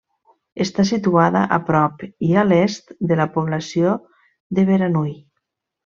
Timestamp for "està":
0.63-0.85